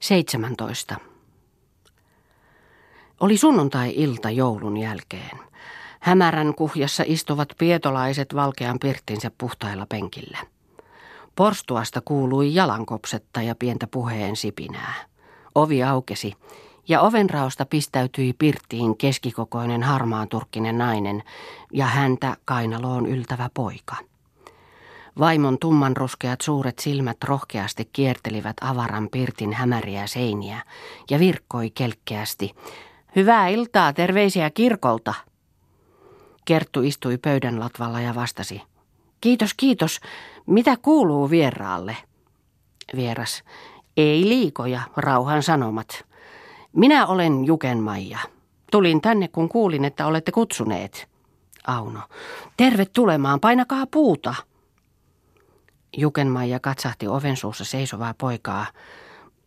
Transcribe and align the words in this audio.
17. 0.00 0.96
Oli 3.20 3.36
sunnuntai-ilta 3.36 4.30
joulun 4.30 4.76
jälkeen. 4.76 5.38
Hämärän 6.00 6.54
kuhjassa 6.54 7.04
istuvat 7.06 7.48
pietolaiset 7.58 8.34
valkean 8.34 8.78
pirttinsä 8.78 9.30
puhtailla 9.38 9.86
penkillä. 9.88 10.38
Porstuasta 11.36 12.00
kuului 12.00 12.54
jalankopsetta 12.54 13.42
ja 13.42 13.54
pientä 13.54 13.86
puheen 13.86 14.36
sipinää. 14.36 14.94
Ovi 15.54 15.82
aukesi 15.82 16.34
ja 16.88 17.00
ovenraosta 17.00 17.66
pistäytyi 17.66 18.32
pirttiin 18.32 18.96
keskikokoinen 18.96 19.82
harmaanturkkinen 19.82 20.78
nainen 20.78 21.22
ja 21.72 21.86
häntä 21.86 22.36
kainaloon 22.44 23.06
yltävä 23.06 23.50
poika. 23.54 24.09
Vaimon 25.18 25.58
tummanruskeat 25.58 26.40
suuret 26.40 26.78
silmät 26.78 27.16
rohkeasti 27.24 27.90
kiertelivät 27.92 28.56
avaran 28.60 29.08
pirtin 29.12 29.52
hämäriä 29.52 30.06
seiniä 30.06 30.62
ja 31.10 31.18
virkkoi 31.18 31.70
kelkkeästi. 31.70 32.54
Hyvää 33.16 33.48
iltaa, 33.48 33.92
terveisiä 33.92 34.50
kirkolta. 34.50 35.14
Kerttu 36.44 36.82
istui 36.82 37.18
pöydän 37.18 37.60
latvalla 37.60 38.00
ja 38.00 38.14
vastasi. 38.14 38.62
Kiitos, 39.20 39.54
kiitos. 39.54 40.00
Mitä 40.46 40.76
kuuluu 40.76 41.30
vieraalle? 41.30 41.96
Vieras. 42.96 43.42
Ei 43.96 44.28
liikoja, 44.28 44.80
rauhan 44.96 45.42
sanomat. 45.42 46.04
Minä 46.72 47.06
olen 47.06 47.44
Juken 47.44 47.78
Maija. 47.78 48.18
Tulin 48.70 49.00
tänne, 49.00 49.28
kun 49.28 49.48
kuulin, 49.48 49.84
että 49.84 50.06
olette 50.06 50.32
kutsuneet. 50.32 51.08
Auno. 51.66 52.00
Tervetulemaan, 52.56 53.40
painakaa 53.40 53.86
puuta. 53.86 54.34
Jukenmaija 55.96 56.60
katsahti 56.60 57.08
oven 57.08 57.36
suussa 57.36 57.64
seisovaa 57.64 58.14
poikaa. 58.18 58.66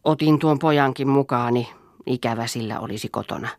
Otin 0.03 0.39
tuon 0.39 0.59
pojankin 0.59 1.07
mukaani, 1.07 1.69
ikävä 2.05 2.47
sillä 2.47 2.79
olisi 2.79 3.09
kotona. 3.09 3.49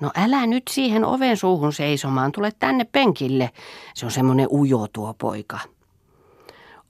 No 0.00 0.10
älä 0.16 0.46
nyt 0.46 0.62
siihen 0.70 1.04
oven 1.04 1.36
suuhun 1.36 1.72
seisomaan, 1.72 2.32
tule 2.32 2.52
tänne 2.58 2.84
penkille. 2.84 3.50
Se 3.94 4.06
on 4.06 4.12
semmoinen 4.12 4.48
ujo 4.50 4.86
tuo 4.92 5.14
poika. 5.14 5.58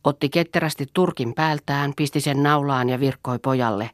Otti 0.04 0.28
ketterästi 0.28 0.86
turkin 0.92 1.34
päältään, 1.34 1.92
pisti 1.96 2.20
sen 2.20 2.42
naulaan 2.42 2.88
ja 2.88 3.00
virkkoi 3.00 3.38
pojalle. 3.38 3.90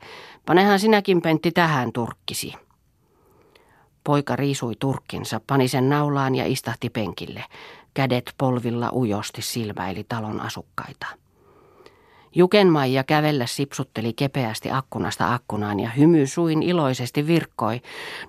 Panehan 0.47 0.81
sinäkin 0.81 1.23
pentti 1.23 1.53
tähän 1.53 1.93
turkkisi. 1.93 2.55
Poika 4.05 4.37
riisui 4.37 4.75
turkkinsa, 4.79 5.41
pani 5.47 5.69
sen 5.69 5.89
naulaan 5.89 6.35
ja 6.35 6.47
istahti 6.47 6.91
penkille. 6.91 7.45
Kädet 7.95 8.35
polvilla 8.39 8.91
ujosti 8.93 9.43
silmäili 9.43 10.05
talon 10.05 10.41
asukkaita. 10.41 11.07
Jukenmaija 12.37 13.05
kävellä 13.05 13.47
sipsutteli 13.47 14.13
kepeästi 14.13 14.71
akkunasta 14.71 15.35
akkunaan 15.35 15.81
ja 15.81 15.91
hymy 15.91 16.27
suin 16.27 16.63
iloisesti 16.63 17.27
virkkoi. 17.27 17.81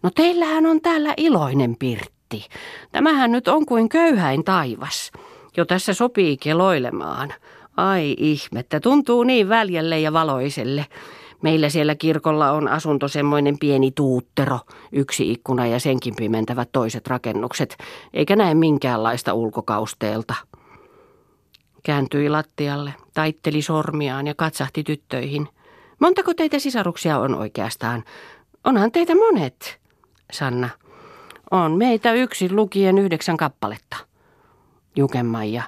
No 0.03 0.09
teillähän 0.15 0.65
on 0.65 0.81
täällä 0.81 1.13
iloinen 1.17 1.75
pirtti. 1.79 2.47
Tämähän 2.91 3.31
nyt 3.31 3.47
on 3.47 3.65
kuin 3.65 3.89
köyhäin 3.89 4.43
taivas. 4.43 5.11
Jo 5.57 5.65
tässä 5.65 5.93
sopii 5.93 6.37
keloilemaan. 6.37 7.33
Ai 7.77 8.15
ihmettä, 8.17 8.79
tuntuu 8.79 9.23
niin 9.23 9.49
väljälle 9.49 9.99
ja 9.99 10.13
valoiselle. 10.13 10.85
Meillä 11.41 11.69
siellä 11.69 11.95
kirkolla 11.95 12.51
on 12.51 12.67
asunto 12.67 13.07
semmoinen 13.07 13.59
pieni 13.59 13.91
tuuttero, 13.91 14.59
yksi 14.91 15.31
ikkuna 15.31 15.67
ja 15.67 15.79
senkin 15.79 16.15
pimentävät 16.15 16.69
toiset 16.71 17.07
rakennukset, 17.07 17.77
eikä 18.13 18.35
näe 18.35 18.53
minkäänlaista 18.53 19.33
ulkokausteelta. 19.33 20.35
Kääntyi 21.83 22.29
lattialle, 22.29 22.93
taitteli 23.13 23.61
sormiaan 23.61 24.27
ja 24.27 24.35
katsahti 24.35 24.83
tyttöihin. 24.83 25.49
Montako 25.99 26.33
teitä 26.33 26.59
sisaruksia 26.59 27.19
on 27.19 27.35
oikeastaan? 27.35 28.03
Onhan 28.63 28.91
teitä 28.91 29.15
monet, 29.15 29.79
Sanna. 30.31 30.69
On 31.51 31.71
meitä 31.77 32.13
yksin 32.13 32.55
lukien 32.55 32.97
yhdeksän 32.97 33.37
kappaletta. 33.37 33.97
Jukemaija. 34.95 35.63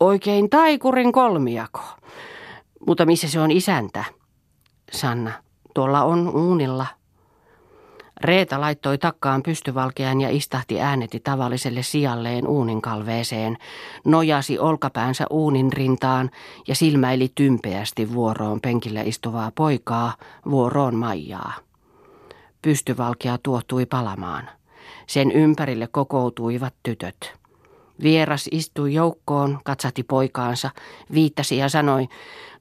Oikein 0.00 0.50
taikurin 0.50 1.12
kolmiako. 1.12 1.80
Mutta 2.86 3.06
missä 3.06 3.28
se 3.28 3.40
on 3.40 3.50
isäntä? 3.50 4.04
Sanna. 4.92 5.32
Tuolla 5.74 6.02
on 6.02 6.28
uunilla. 6.28 6.86
Reeta 8.24 8.60
laittoi 8.60 8.98
takkaan 8.98 9.42
pystyvalkean 9.42 10.20
ja 10.20 10.30
istahti 10.30 10.80
ääneti 10.80 11.20
tavalliselle 11.20 11.82
sijalleen 11.82 12.46
uuninkalveeseen, 12.46 13.58
nojasi 14.04 14.58
olkapäänsä 14.58 15.26
uunin 15.30 15.72
rintaan 15.72 16.30
ja 16.68 16.74
silmäili 16.74 17.32
tympeästi 17.34 18.12
vuoroon 18.12 18.60
penkillä 18.60 19.02
istuvaa 19.02 19.52
poikaa, 19.54 20.14
vuoroon 20.50 20.94
Maijaa. 20.94 21.52
Pystyvalkea 22.62 23.38
tuohtui 23.42 23.86
palamaan. 23.86 24.48
Sen 25.06 25.32
ympärille 25.32 25.86
kokoutuivat 25.86 26.74
tytöt. 26.82 27.41
Vieras 28.02 28.48
istui 28.50 28.94
joukkoon, 28.94 29.58
katsahti 29.64 30.02
poikaansa, 30.02 30.70
viittasi 31.14 31.56
ja 31.56 31.68
sanoi, 31.68 32.08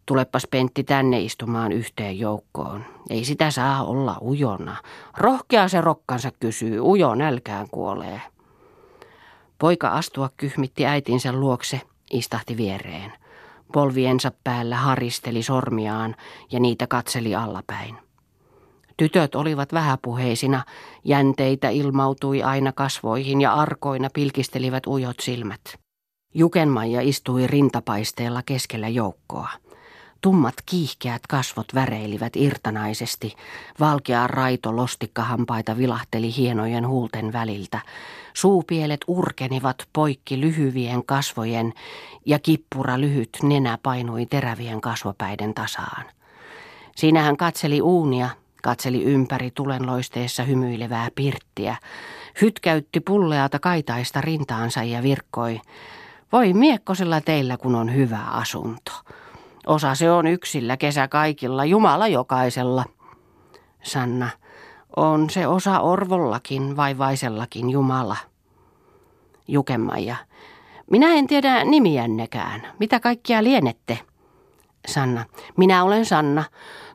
Tulepas 0.05 0.47
Pentti 0.51 0.83
tänne 0.83 1.19
istumaan 1.19 1.71
yhteen 1.71 2.19
joukkoon. 2.19 2.85
Ei 3.09 3.25
sitä 3.25 3.51
saa 3.51 3.83
olla 3.83 4.17
ujona. 4.21 4.77
Rohkea 5.17 5.67
se 5.67 5.81
rokkansa 5.81 6.31
kysyy, 6.39 6.79
ujo 6.79 7.15
nälkään 7.15 7.67
kuolee. 7.69 8.21
Poika 9.57 9.89
astua 9.89 10.29
kyhmitti 10.37 10.85
äitinsä 10.85 11.33
luokse, 11.33 11.81
istahti 12.11 12.57
viereen. 12.57 13.13
Polviensa 13.73 14.31
päällä 14.43 14.75
haristeli 14.75 15.43
sormiaan 15.43 16.15
ja 16.51 16.59
niitä 16.59 16.87
katseli 16.87 17.35
allapäin. 17.35 17.97
Tytöt 19.01 19.35
olivat 19.35 19.73
vähäpuheisina, 19.73 20.63
jänteitä 21.03 21.69
ilmautui 21.69 22.43
aina 22.43 22.71
kasvoihin 22.71 23.41
ja 23.41 23.53
arkoina 23.53 24.09
pilkistelivät 24.13 24.87
ujot 24.87 25.19
silmät. 25.19 25.61
Jukenmaija 26.33 27.01
istui 27.01 27.47
rintapaisteella 27.47 28.43
keskellä 28.45 28.87
joukkoa. 28.87 29.49
Tummat 30.21 30.53
kiihkeät 30.65 31.27
kasvot 31.27 31.65
väreilivät 31.75 32.35
irtanaisesti. 32.35 33.35
Valkea 33.79 34.27
raito 34.27 34.75
lostikkahampaita 34.75 35.77
vilahteli 35.77 36.35
hienojen 36.37 36.87
huulten 36.87 37.33
väliltä. 37.33 37.79
Suupielet 38.33 39.01
urkenivat 39.07 39.87
poikki 39.93 40.41
lyhyvien 40.41 41.05
kasvojen 41.05 41.73
ja 42.25 42.39
kippura 42.39 42.99
lyhyt 42.99 43.29
nenä 43.43 43.77
painui 43.83 44.25
terävien 44.25 44.81
kasvopäiden 44.81 45.53
tasaan. 45.53 46.05
Siinä 46.95 47.21
hän 47.21 47.37
katseli 47.37 47.81
uunia, 47.81 48.29
katseli 48.61 49.03
ympäri 49.03 49.51
tulenloisteessa 49.51 50.43
hymyilevää 50.43 51.07
pirttiä, 51.15 51.75
hytkäytti 52.41 52.99
pulleata 52.99 53.59
kaitaista 53.59 54.21
rintaansa 54.21 54.83
ja 54.83 55.03
virkkoi. 55.03 55.61
Voi 56.31 56.53
miekkosella 56.53 57.21
teillä, 57.21 57.57
kun 57.57 57.75
on 57.75 57.95
hyvä 57.95 58.19
asunto. 58.19 58.91
Osa 59.67 59.95
se 59.95 60.11
on 60.11 60.27
yksillä, 60.27 60.77
kesä 60.77 61.07
kaikilla, 61.07 61.65
Jumala 61.65 62.07
jokaisella. 62.07 62.85
Sanna, 63.83 64.29
on 64.95 65.29
se 65.29 65.47
osa 65.47 65.79
orvollakin, 65.79 66.77
vaivaisellakin 66.77 67.69
Jumala. 67.69 68.17
Jukemaija, 69.47 70.15
minä 70.91 71.13
en 71.13 71.27
tiedä 71.27 71.63
nimiännekään. 71.63 72.61
Mitä 72.79 72.99
kaikkia 72.99 73.43
lienette? 73.43 73.99
Sanna, 74.87 75.25
minä 75.57 75.83
olen 75.83 76.05
Sanna. 76.05 76.43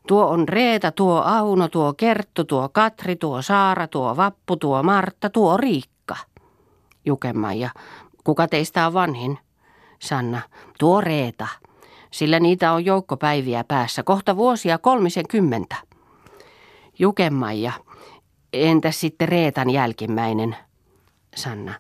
Tuo 0.06 0.26
on 0.26 0.48
Reeta, 0.48 0.92
tuo 0.92 1.22
Auno, 1.22 1.68
tuo 1.68 1.94
Kerttu, 1.94 2.44
tuo 2.44 2.68
Katri, 2.68 3.16
tuo 3.16 3.42
Saara, 3.42 3.88
tuo 3.88 4.16
Vappu, 4.16 4.56
tuo 4.56 4.82
Martta, 4.82 5.30
tuo 5.30 5.56
Riikka. 5.56 6.16
Jukemaija, 7.04 7.70
kuka 8.24 8.48
teistä 8.48 8.86
on 8.86 8.92
vanhin? 8.92 9.38
Sanna, 9.98 10.40
tuo 10.78 11.00
Reeta 11.00 11.46
sillä 12.16 12.40
niitä 12.40 12.72
on 12.72 12.84
joukkopäiviä 12.84 13.64
päässä, 13.64 14.02
kohta 14.02 14.36
vuosia 14.36 14.78
kolmisen 14.78 15.28
kymmentä. 15.28 15.76
Jukemaija, 16.98 17.72
entäs 18.52 19.00
sitten 19.00 19.28
Reetan 19.28 19.70
jälkimmäinen? 19.70 20.56
Sanna, 21.36 21.74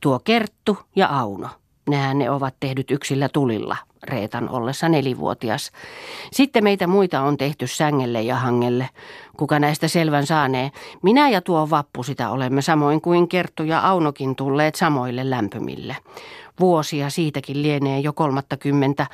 tuo 0.00 0.18
Kerttu 0.18 0.78
ja 0.96 1.08
Auno. 1.08 1.48
Nehän 1.88 2.18
ne 2.18 2.30
ovat 2.30 2.54
tehdyt 2.60 2.90
yksillä 2.90 3.28
tulilla, 3.28 3.76
Reetan 4.02 4.48
ollessa 4.48 4.88
nelivuotias. 4.88 5.70
Sitten 6.32 6.64
meitä 6.64 6.86
muita 6.86 7.22
on 7.22 7.36
tehty 7.36 7.66
sängelle 7.66 8.22
ja 8.22 8.36
hangelle. 8.36 8.88
Kuka 9.36 9.58
näistä 9.58 9.88
selvän 9.88 10.26
saanee? 10.26 10.70
Minä 11.02 11.28
ja 11.28 11.40
tuo 11.40 11.70
Vappu 11.70 12.02
sitä 12.02 12.30
olemme 12.30 12.62
samoin 12.62 13.00
kuin 13.00 13.28
Kerttu 13.28 13.62
ja 13.62 13.78
Aunokin 13.78 14.36
tulleet 14.36 14.74
samoille 14.74 15.30
lämpömille. 15.30 15.96
Vuosia 16.60 17.10
siitäkin 17.10 17.62
lienee 17.62 18.00
jo 18.00 18.12
kolmattakymmentä, 18.12 19.06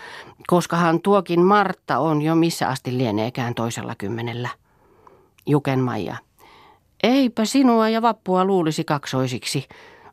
koskahan 0.46 1.00
tuokin 1.00 1.40
Martta 1.40 1.98
on 1.98 2.22
jo 2.22 2.34
missä 2.34 2.68
asti 2.68 2.98
lieneekään 2.98 3.54
toisella 3.54 3.94
kymmenellä. 3.98 4.48
Juken 5.46 5.80
Maija. 5.80 6.16
Eipä 7.02 7.44
sinua 7.44 7.88
ja 7.88 8.02
Vappua 8.02 8.44
luulisi 8.44 8.84
kaksoisiksi. 8.84 9.68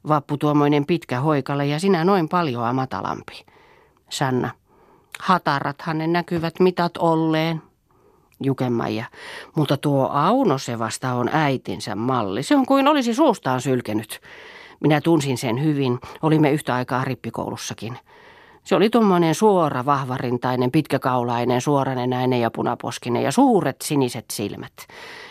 Vappu 0.08 0.38
tuommoinen 0.38 0.86
pitkä 0.86 1.20
hoikale 1.20 1.66
ja 1.66 1.80
sinä 1.80 2.04
noin 2.04 2.30
paljoa 2.30 2.74
matalampi. 2.74 3.46
Sanna. 4.10 4.63
Hatarathan 5.20 5.98
ne 5.98 6.08
näkyvät 6.08 6.60
mitat 6.60 6.98
olleen. 6.98 7.62
Jukemaija. 8.42 9.06
Mutta 9.56 9.78
tuo 9.78 10.10
Auno 10.14 10.58
se 10.58 10.80
vasta 10.80 11.14
on 11.14 11.30
äitinsä 11.34 11.96
malli. 11.96 12.44
Se 12.44 12.56
on 12.56 12.66
kuin 12.66 12.88
olisi 12.88 13.14
suustaan 13.14 13.62
sylkenyt. 13.62 14.22
Minä 14.80 15.02
tunsin 15.02 15.38
sen 15.38 15.64
hyvin. 15.64 16.00
Olimme 16.22 16.52
yhtä 16.52 16.76
aikaa 16.76 17.04
rippikoulussakin. 17.04 17.98
Se 18.64 18.76
oli 18.76 18.90
tuommoinen 18.90 19.36
suora, 19.36 19.86
vahvarintainen, 19.86 20.72
pitkäkaulainen, 20.72 21.62
suoranenäinen 21.62 22.42
ja 22.42 22.52
punaposkinen 22.52 23.24
ja 23.24 23.32
suuret 23.32 23.82
siniset 23.82 24.26
silmät. 24.32 24.74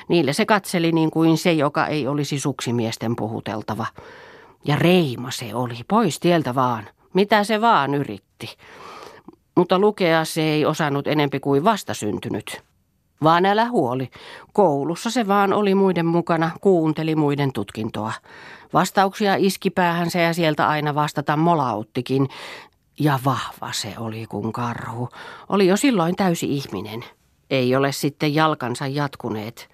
Niille 0.08 0.32
se 0.32 0.46
katseli 0.46 0.92
niin 0.92 1.10
kuin 1.10 1.38
se, 1.38 1.52
joka 1.52 1.86
ei 1.86 2.06
olisi 2.06 2.38
suksimiesten 2.38 3.16
puhuteltava. 3.16 3.86
Ja 4.64 4.76
reima 4.76 5.30
se 5.30 5.54
oli, 5.54 5.78
pois 5.88 6.20
tieltä 6.20 6.54
vaan, 6.54 6.88
mitä 7.14 7.44
se 7.44 7.60
vaan 7.60 7.94
yritti. 7.94 8.56
Mutta 9.54 9.78
lukea 9.78 10.24
se 10.24 10.42
ei 10.42 10.66
osannut 10.66 11.06
enempi 11.06 11.40
kuin 11.40 11.64
vastasyntynyt. 11.64 12.62
Vaan 13.22 13.46
älä 13.46 13.68
huoli, 13.68 14.10
koulussa 14.52 15.10
se 15.10 15.28
vaan 15.28 15.52
oli 15.52 15.74
muiden 15.74 16.06
mukana, 16.06 16.50
kuunteli 16.60 17.16
muiden 17.16 17.52
tutkintoa. 17.52 18.12
Vastauksia 18.72 19.34
iski 19.38 19.70
päähänsä 19.70 20.18
ja 20.18 20.34
sieltä 20.34 20.68
aina 20.68 20.94
vastata 20.94 21.36
molauttikin. 21.36 22.28
Ja 23.00 23.18
vahva 23.24 23.72
se 23.72 23.94
oli 23.98 24.26
kuin 24.28 24.52
karhu. 24.52 25.08
Oli 25.48 25.66
jo 25.66 25.76
silloin 25.76 26.16
täysi 26.16 26.46
ihminen. 26.56 27.04
Ei 27.50 27.76
ole 27.76 27.92
sitten 27.92 28.34
jalkansa 28.34 28.86
jatkuneet. 28.86 29.68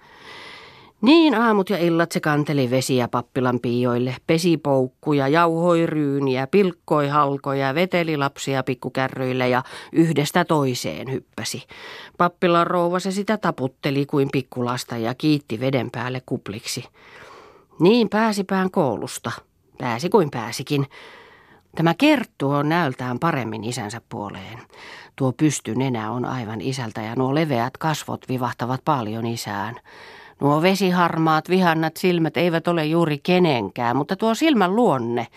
Niin 1.01 1.35
aamut 1.35 1.69
ja 1.69 1.77
illat 1.77 2.11
se 2.11 2.19
kanteli 2.19 2.69
vesiä 2.69 3.07
pappilan 3.07 3.59
piioille, 3.59 4.15
pesi 4.27 4.57
poukkuja, 4.57 5.27
jauhoi 5.27 5.85
ryyniä, 5.85 6.47
pilkkoi 6.47 7.07
halkoja, 7.07 7.75
veteli 7.75 8.17
lapsia 8.17 8.63
pikkukärryille 8.63 9.49
ja 9.49 9.63
yhdestä 9.93 10.45
toiseen 10.45 11.11
hyppäsi. 11.11 11.63
Pappilan 12.17 12.67
rouva 12.67 12.99
se 12.99 13.11
sitä 13.11 13.37
taputteli 13.37 14.05
kuin 14.05 14.29
pikkulasta 14.31 14.97
ja 14.97 15.15
kiitti 15.15 15.59
veden 15.59 15.91
päälle 15.91 16.21
kupliksi. 16.25 16.83
Niin 17.79 18.09
pääsipään 18.09 18.71
koulusta. 18.71 19.31
Pääsi 19.77 20.09
kuin 20.09 20.31
pääsikin. 20.31 20.85
Tämä 21.75 21.93
Kerttu 21.93 22.49
on 22.49 22.69
näöltään 22.69 23.19
paremmin 23.19 23.63
isänsä 23.63 24.01
puoleen. 24.09 24.59
Tuo 25.15 25.31
pystynenä 25.31 26.11
on 26.11 26.25
aivan 26.25 26.61
isältä 26.61 27.01
ja 27.01 27.15
nuo 27.15 27.35
leveät 27.35 27.77
kasvot 27.77 28.25
vivahtavat 28.29 28.81
paljon 28.85 29.25
isään. 29.25 29.75
Nuo 30.41 30.61
vesiharmaat 30.61 31.49
vihannat 31.49 31.97
silmät 31.97 32.37
eivät 32.37 32.67
ole 32.67 32.85
juuri 32.85 33.17
kenenkään, 33.17 33.95
mutta 33.95 34.15
tuo 34.15 34.35
silmän 34.35 34.75
luonne, 34.75 35.27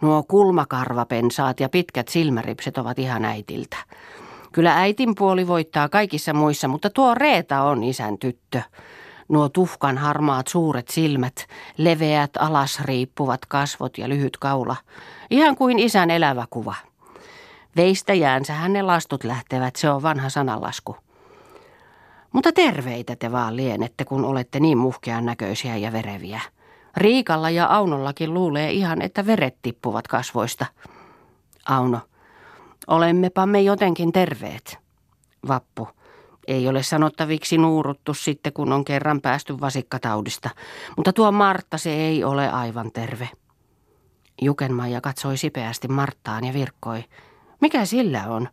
nuo 0.00 0.22
kulmakarvapensaat 0.22 1.60
ja 1.60 1.68
pitkät 1.68 2.08
silmäripset 2.08 2.78
ovat 2.78 2.98
ihan 2.98 3.24
äitiltä. 3.24 3.76
Kyllä 4.52 4.76
äitin 4.76 5.14
puoli 5.14 5.46
voittaa 5.46 5.88
kaikissa 5.88 6.32
muissa, 6.32 6.68
mutta 6.68 6.90
tuo 6.90 7.14
Reeta 7.14 7.62
on 7.62 7.84
isän 7.84 8.18
tyttö. 8.18 8.62
Nuo 9.28 9.48
tuhkan 9.48 9.98
harmaat 9.98 10.48
suuret 10.48 10.88
silmät, 10.88 11.46
leveät 11.76 12.30
alas 12.38 12.80
riippuvat 12.80 13.46
kasvot 13.46 13.98
ja 13.98 14.08
lyhyt 14.08 14.36
kaula. 14.36 14.76
Ihan 15.30 15.56
kuin 15.56 15.78
isän 15.78 16.10
elävä 16.10 16.44
kuva. 16.50 16.74
Veistä 17.76 18.14
jäänsähän 18.14 18.72
ne 18.72 18.82
lastut 18.82 19.24
lähtevät, 19.24 19.76
se 19.76 19.90
on 19.90 20.02
vanha 20.02 20.28
sananlasku. 20.28 20.96
Mutta 22.32 22.52
terveitä 22.52 23.16
te 23.16 23.32
vaan 23.32 23.56
lienette, 23.56 24.04
kun 24.04 24.24
olette 24.24 24.60
niin 24.60 24.78
muhkean 24.78 25.26
näköisiä 25.26 25.76
ja 25.76 25.92
vereviä. 25.92 26.40
Riikalla 26.96 27.50
ja 27.50 27.66
Aunollakin 27.66 28.34
luulee 28.34 28.70
ihan, 28.70 29.02
että 29.02 29.26
veret 29.26 29.56
tippuvat 29.62 30.08
kasvoista. 30.08 30.66
Auno, 31.68 32.00
olemmepa 32.86 33.46
me 33.46 33.60
jotenkin 33.60 34.12
terveet. 34.12 34.78
Vappu, 35.48 35.88
ei 36.46 36.68
ole 36.68 36.82
sanottaviksi 36.82 37.58
nuuruttu 37.58 38.14
sitten, 38.14 38.52
kun 38.52 38.72
on 38.72 38.84
kerran 38.84 39.20
päästy 39.20 39.60
vasikkataudista. 39.60 40.50
Mutta 40.96 41.12
tuo 41.12 41.32
Martta, 41.32 41.78
se 41.78 41.90
ei 41.90 42.24
ole 42.24 42.50
aivan 42.50 42.92
terve. 42.92 43.28
Jukenmaija 44.42 45.00
katsoi 45.00 45.36
sipeästi 45.36 45.88
Marttaan 45.88 46.44
ja 46.44 46.52
virkkoi. 46.52 47.04
Mikä 47.60 47.84
sillä 47.84 48.24
on? 48.28 48.48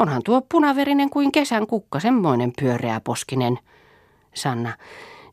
Onhan 0.00 0.22
tuo 0.24 0.42
punaverinen 0.48 1.10
kuin 1.10 1.32
kesän 1.32 1.66
kukka, 1.66 2.00
semmoinen 2.00 2.52
pyöreä 2.60 3.00
poskinen. 3.00 3.58
Sanna, 4.34 4.72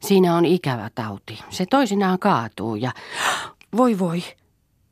siinä 0.02 0.36
on 0.36 0.46
ikävä 0.46 0.90
tauti. 0.96 1.40
Se 1.50 1.66
toisinaan 1.66 2.20
kaatuu 2.20 2.76
ja... 2.76 2.92
Voi 3.78 4.00
voi! 4.00 4.24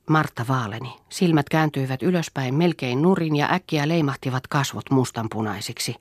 Martta 0.10 0.45
vaaleni. 0.48 0.95
Silmät 1.10 1.50
kääntyivät 1.50 2.04
ylöspäin 2.04 2.56
melkein 2.56 3.01
nurin 3.01 3.36
ja 3.36 3.48
äkkiä 3.51 3.88
leimahtivat 3.88 4.48
kasvot 4.48 4.92
mustanpunaisiksi. 4.92 5.95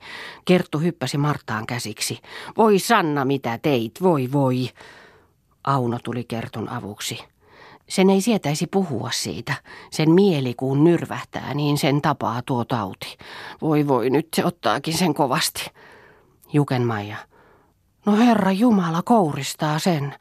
Kerttu 0.45 0.79
hyppäsi 0.79 1.17
Marttaan 1.17 1.65
käsiksi. 1.65 2.19
Voi 2.57 2.79
Sanna, 2.79 3.25
mitä 3.25 3.57
teit, 3.57 3.91
voi 4.01 4.29
voi! 4.31 4.69
Auno 5.63 5.99
tuli 6.03 6.23
Kertun 6.23 6.69
avuksi. 6.69 7.19
Sen 7.89 8.09
ei 8.09 8.21
sietäisi 8.21 8.67
puhua 8.67 9.09
siitä. 9.13 9.53
Sen 9.91 10.11
mieli 10.11 10.53
kun 10.53 10.83
nyrvähtää, 10.83 11.53
niin 11.53 11.77
sen 11.77 12.01
tapaa 12.01 12.41
tuo 12.45 12.65
tauti. 12.65 13.17
Voi 13.61 13.87
voi, 13.87 14.09
nyt 14.09 14.27
se 14.35 14.45
ottaakin 14.45 14.97
sen 14.97 15.13
kovasti. 15.13 15.71
Jukenmaija. 16.53 17.17
No 18.05 18.17
herra 18.17 18.51
Jumala 18.51 19.01
kouristaa 19.01 19.79
sen. 19.79 20.15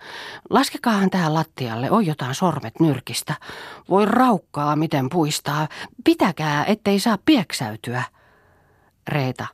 Laskekaahan 0.51 1.11
tähän 1.11 1.35
lattialle, 1.35 1.91
oi 1.91 2.07
jotain 2.07 2.35
sormet 2.35 2.81
nyrkistä. 2.81 3.35
Voi 3.89 4.07
raukkaa, 4.07 4.77
miten 4.77 5.09
puistaa. 5.09 5.69
Pitäkää, 6.05 6.65
ettei 6.65 7.01
saa 7.01 7.19
pieksäytyä. 7.25 8.03
Reeta. 9.09 9.47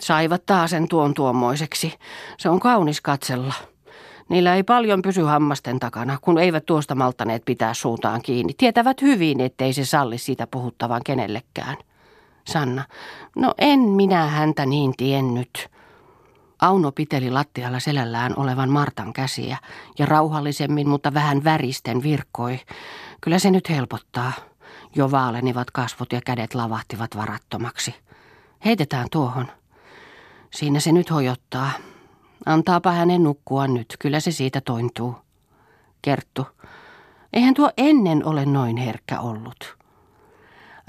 Saivat 0.00 0.46
taasen 0.46 0.88
tuon 0.88 1.14
tuommoiseksi. 1.14 1.94
Se 2.38 2.48
on 2.48 2.60
kaunis 2.60 3.00
katsella. 3.00 3.54
Niillä 4.28 4.54
ei 4.54 4.62
paljon 4.62 5.02
pysy 5.02 5.22
hammasten 5.22 5.80
takana, 5.80 6.18
kun 6.20 6.38
eivät 6.38 6.66
tuosta 6.66 6.94
maltaneet 6.94 7.42
pitää 7.44 7.74
suuntaan 7.74 8.22
kiinni. 8.22 8.52
Tietävät 8.58 9.02
hyvin, 9.02 9.40
ettei 9.40 9.72
se 9.72 9.84
salli 9.84 10.18
siitä 10.18 10.46
puhuttavan 10.46 11.00
kenellekään. 11.04 11.76
Sanna, 12.46 12.84
no 13.36 13.54
en 13.58 13.80
minä 13.80 14.26
häntä 14.26 14.66
niin 14.66 14.92
tiennyt. 14.96 15.68
Auno 16.60 16.92
piteli 16.92 17.30
lattialla 17.30 17.80
selällään 17.80 18.34
olevan 18.36 18.70
Martan 18.70 19.12
käsiä 19.12 19.56
ja 19.98 20.06
rauhallisemmin, 20.06 20.88
mutta 20.88 21.14
vähän 21.14 21.44
väristen 21.44 22.02
virkkoi. 22.02 22.60
Kyllä 23.20 23.38
se 23.38 23.50
nyt 23.50 23.70
helpottaa. 23.70 24.32
Jo 24.94 25.10
vaalenivat 25.10 25.70
kasvot 25.70 26.12
ja 26.12 26.20
kädet 26.24 26.54
lavahtivat 26.54 27.16
varattomaksi. 27.16 27.94
Heitetään 28.64 29.06
tuohon. 29.10 29.46
Siinä 30.50 30.80
se 30.80 30.92
nyt 30.92 31.10
hojottaa. 31.10 31.70
Antaapa 32.46 32.92
hänen 32.92 33.22
nukkua 33.22 33.66
nyt, 33.66 33.96
kyllä 33.98 34.20
se 34.20 34.30
siitä 34.30 34.60
tointuu. 34.60 35.14
Kerttu, 36.02 36.46
eihän 37.32 37.54
tuo 37.54 37.70
ennen 37.76 38.24
ole 38.24 38.44
noin 38.46 38.76
herkkä 38.76 39.20
ollut. 39.20 39.78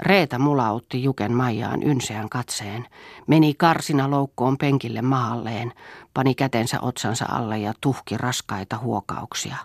Reeta 0.00 0.38
mulautti 0.38 1.02
Juken 1.02 1.32
Maijaan 1.32 1.82
ynseän 1.82 2.28
katseen, 2.28 2.86
meni 3.26 3.54
karsina 3.54 4.10
loukkoon 4.10 4.58
penkille 4.58 5.02
mahalleen, 5.02 5.72
pani 6.14 6.34
kätensä 6.34 6.80
otsansa 6.80 7.26
alle 7.28 7.58
ja 7.58 7.72
tuhki 7.80 8.16
raskaita 8.16 8.78
huokauksia. 8.78 9.56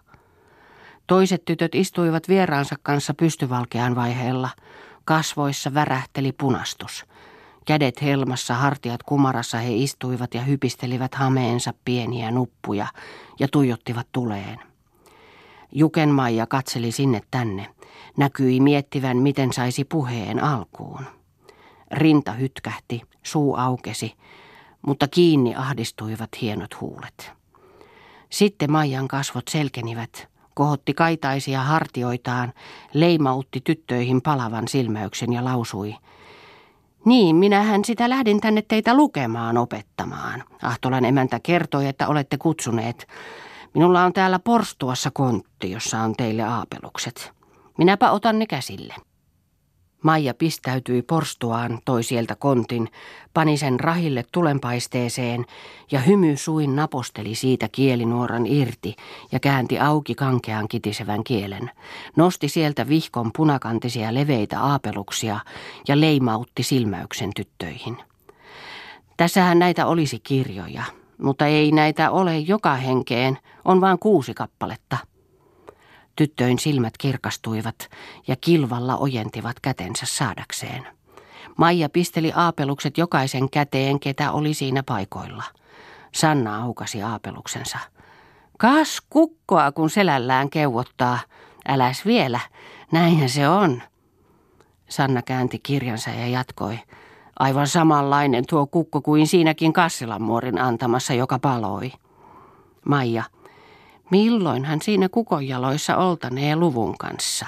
Toiset 1.08 1.46
tytöt 1.46 1.76
istuivat 1.76 2.28
vieraansa 2.28 2.76
kanssa 2.84 3.14
pystyvalkean 3.14 3.96
vaiheella. 3.96 4.50
Kasvoissa 5.06 5.74
värähteli 5.74 6.32
punastus. 6.32 7.06
Kädet 7.66 8.02
helmassa, 8.02 8.54
hartiat 8.54 9.04
kumarassa 9.04 9.58
he 9.58 9.76
istuivat 9.76 10.34
ja 10.34 10.42
hypistelivät 10.42 11.16
hameensa 11.16 11.74
pieniä 11.86 12.32
nuppuja 12.32 12.88
ja 13.40 13.48
tuijottivat 13.48 14.08
tuleen. 14.12 14.60
Jukenmaija 15.72 16.48
katseli 16.48 16.92
sinne 16.92 17.22
tänne. 17.32 17.68
Näkyi 18.18 18.60
miettivän, 18.60 19.18
miten 19.18 19.54
saisi 19.54 19.84
puheen 19.84 20.44
alkuun. 20.44 21.06
Rinta 21.92 22.32
hytkähti, 22.32 23.02
suu 23.24 23.56
aukesi, 23.56 24.14
mutta 24.82 25.08
kiinni 25.08 25.56
ahdistuivat 25.56 26.30
hienot 26.42 26.82
huulet. 26.82 27.32
Sitten 28.30 28.72
Maijan 28.72 29.08
kasvot 29.08 29.48
selkenivät, 29.48 30.28
kohotti 30.54 30.94
kaitaisia 30.94 31.62
hartioitaan, 31.62 32.54
leimautti 32.94 33.62
tyttöihin 33.64 34.22
palavan 34.22 34.68
silmäyksen 34.68 35.34
ja 35.34 35.46
lausui– 35.46 35.96
niin, 37.06 37.36
minähän 37.36 37.86
sitä 37.86 38.10
lähdin 38.10 38.42
tänne 38.42 38.62
teitä 38.62 38.94
lukemaan 38.94 39.58
opettamaan. 39.58 40.44
Ahtolan 40.62 41.06
emäntä 41.06 41.40
kertoi, 41.40 41.88
että 41.88 42.08
olette 42.08 42.38
kutsuneet. 42.38 43.08
Minulla 43.74 44.04
on 44.04 44.14
täällä 44.14 44.40
porstuassa 44.40 45.12
kontti, 45.14 45.72
jossa 45.72 46.00
on 46.00 46.16
teille 46.16 46.44
aapelukset. 46.44 47.32
Minäpä 47.78 48.12
otan 48.12 48.40
ne 48.40 48.48
käsille. 48.48 48.96
Maija 50.06 50.34
pistäytyi 50.34 51.02
porstuaan, 51.02 51.80
toi 51.86 52.04
sieltä 52.04 52.36
kontin, 52.36 52.90
pani 53.34 53.58
sen 53.58 53.80
rahille 53.80 54.26
tulenpaisteeseen 54.32 55.46
ja 55.92 56.00
hymy 56.00 56.38
suin 56.38 56.76
naposteli 56.76 57.36
siitä 57.36 57.70
kielinuoran 57.72 58.46
irti 58.46 58.96
ja 59.32 59.40
käänti 59.40 59.80
auki 59.80 60.16
kankean 60.16 60.68
kitisevän 60.68 61.24
kielen. 61.24 61.72
Nosti 62.16 62.50
sieltä 62.50 62.88
vihkon 62.88 63.32
punakantisia 63.38 64.14
leveitä 64.14 64.62
aapeluksia 64.62 65.40
ja 65.88 66.00
leimautti 66.00 66.64
silmäyksen 66.64 67.30
tyttöihin. 67.36 67.98
Tässähän 69.18 69.60
näitä 69.60 69.86
olisi 69.86 70.20
kirjoja. 70.20 70.84
mutta 71.22 71.46
ei 71.46 71.72
näitä 71.72 72.12
ole 72.12 72.40
joka 72.40 72.76
henkeen, 72.76 73.38
on 73.66 73.82
vain 73.82 74.00
kuusi 74.00 74.34
kappaletta. 74.34 74.98
Tyttöin 76.16 76.60
silmät 76.60 76.98
kirkastuivat 76.98 77.90
ja 78.28 78.36
kilvalla 78.36 78.98
ojentivat 78.98 79.60
kätensä 79.60 80.06
saadakseen. 80.06 80.88
Maija 81.58 81.90
pisteli 81.90 82.32
aapelukset 82.36 82.98
jokaisen 82.98 83.50
käteen, 83.50 84.00
ketä 84.00 84.32
oli 84.32 84.54
siinä 84.54 84.84
paikoilla. 84.84 85.44
Sanna 86.12 86.64
aukasi 86.64 87.04
aapeluksensa. 87.04 87.78
Kas 88.58 89.02
kukkoa, 89.10 89.72
kun 89.72 89.90
selällään 89.90 90.50
keuvottaa. 90.50 91.20
Äläs 91.68 92.06
vielä, 92.06 92.40
näinhän 92.92 93.30
se 93.30 93.50
on. 93.50 93.82
Sanna 94.90 95.22
käänti 95.22 95.60
kirjansa 95.60 96.10
ja 96.10 96.28
jatkoi. 96.28 96.80
Aivan 97.40 97.68
samanlainen 97.68 98.44
tuo 98.50 98.68
kukko 98.68 99.02
kuin 99.02 99.28
siinäkin 99.28 99.74
Kassilanmuorin 99.74 100.62
antamassa, 100.62 101.14
joka 101.14 101.40
paloi. 101.40 101.92
Maija, 102.86 103.24
milloin 104.12 104.66
hän 104.66 104.82
siinä 104.82 105.10
kukonjaloissa 105.10 105.98
oltanee 105.98 106.56
luvun 106.56 106.98
kanssa? 106.98 107.46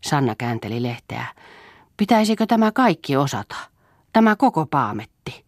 Sanna 0.00 0.34
käänteli 0.34 0.82
lehteä. 0.82 1.26
Pitäisikö 1.96 2.46
tämä 2.46 2.72
kaikki 2.72 3.16
osata? 3.16 3.56
Tämä 4.12 4.36
koko 4.36 4.66
paametti. 4.66 5.44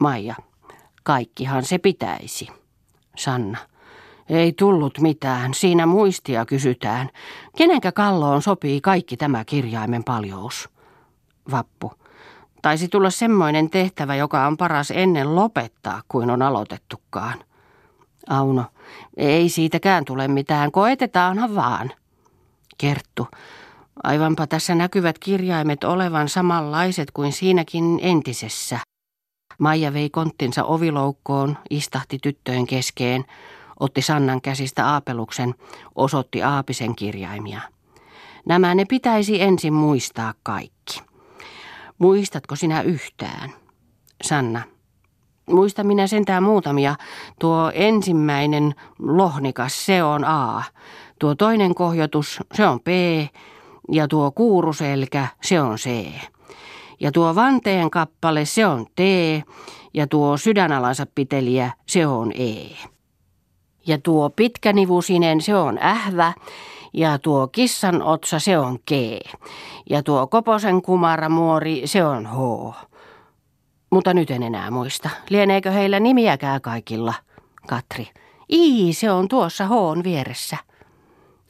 Maija, 0.00 0.34
kaikkihan 1.02 1.64
se 1.64 1.78
pitäisi. 1.78 2.48
Sanna, 3.16 3.58
ei 4.28 4.52
tullut 4.52 4.98
mitään, 5.00 5.54
siinä 5.54 5.86
muistia 5.86 6.46
kysytään. 6.46 7.10
Kenenkä 7.56 7.92
kalloon 7.92 8.42
sopii 8.42 8.80
kaikki 8.80 9.16
tämä 9.16 9.44
kirjaimen 9.44 10.04
paljous? 10.04 10.68
Vappu, 11.50 11.92
taisi 12.62 12.88
tulla 12.88 13.10
semmoinen 13.10 13.70
tehtävä, 13.70 14.14
joka 14.14 14.46
on 14.46 14.56
paras 14.56 14.90
ennen 14.90 15.36
lopettaa, 15.36 16.02
kuin 16.08 16.30
on 16.30 16.42
aloitettukaan. 16.42 17.44
Auno, 18.28 18.64
ei 19.16 19.48
siitäkään 19.48 20.04
tule 20.04 20.28
mitään, 20.28 20.72
koetetaanhan 20.72 21.54
vaan. 21.54 21.92
Kerttu, 22.78 23.28
aivanpa 24.02 24.46
tässä 24.46 24.74
näkyvät 24.74 25.18
kirjaimet 25.18 25.84
olevan 25.84 26.28
samanlaiset 26.28 27.10
kuin 27.10 27.32
siinäkin 27.32 27.98
entisessä. 28.02 28.78
Maija 29.58 29.92
vei 29.92 30.10
konttinsa 30.10 30.64
oviloukkoon, 30.64 31.58
istahti 31.70 32.18
tyttöjen 32.22 32.66
keskeen, 32.66 33.24
otti 33.80 34.02
Sannan 34.02 34.40
käsistä 34.40 34.86
aapeluksen, 34.86 35.54
osoitti 35.94 36.42
aapisen 36.42 36.96
kirjaimia. 36.96 37.60
Nämä 38.46 38.74
ne 38.74 38.84
pitäisi 38.84 39.42
ensin 39.42 39.72
muistaa 39.72 40.34
kaikki. 40.42 41.02
Muistatko 41.98 42.56
sinä 42.56 42.82
yhtään? 42.82 43.52
Sanna. 44.22 44.77
Muista 45.48 45.84
minä 45.84 46.06
sentään 46.06 46.42
muutamia. 46.42 46.94
Tuo 47.38 47.70
ensimmäinen 47.74 48.74
lohnikas, 48.98 49.86
se 49.86 50.02
on 50.02 50.24
A. 50.24 50.62
Tuo 51.18 51.34
toinen 51.34 51.74
kohjotus, 51.74 52.40
se 52.54 52.66
on 52.66 52.80
P. 52.80 52.88
Ja 53.92 54.08
tuo 54.08 54.30
kuuruselkä, 54.30 55.26
se 55.42 55.60
on 55.60 55.76
C. 55.76 56.06
Ja 57.00 57.12
tuo 57.12 57.34
vanteen 57.34 57.90
kappale, 57.90 58.44
se 58.44 58.66
on 58.66 58.86
T. 58.96 59.00
Ja 59.94 60.06
tuo 60.06 60.36
sydänalansa 60.36 61.06
piteliä, 61.14 61.72
se 61.86 62.06
on 62.06 62.32
E. 62.32 62.76
Ja 63.86 63.98
tuo 63.98 64.30
pitkänivusinen, 64.30 65.40
se 65.40 65.54
on 65.56 65.78
ähvä. 65.82 66.32
Ja 66.92 67.18
tuo 67.18 67.48
kissan 67.48 68.02
otsa, 68.02 68.38
se 68.38 68.58
on 68.58 68.78
G. 68.88 68.92
Ja 69.90 70.02
tuo 70.02 70.26
koposen 70.26 70.82
kumaramuori, 70.82 71.82
se 71.84 72.04
on 72.04 72.26
H. 72.26 72.38
Mutta 73.90 74.14
nyt 74.14 74.30
en 74.30 74.42
enää 74.42 74.70
muista. 74.70 75.10
Lieneekö 75.30 75.70
heillä 75.70 76.00
nimiäkään 76.00 76.60
kaikilla? 76.60 77.14
Katri. 77.66 78.08
Ii, 78.52 78.92
se 78.92 79.10
on 79.10 79.28
tuossa 79.28 79.66
H 79.66 79.70
vieressä. 80.04 80.56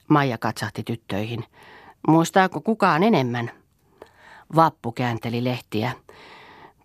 Maija 0.08 0.38
katsahti 0.38 0.82
tyttöihin. 0.82 1.44
Muistaako 2.08 2.60
kukaan 2.60 3.02
enemmän? 3.02 3.50
Vappu 4.56 4.92
käänteli 4.92 5.44
lehtiä. 5.44 5.92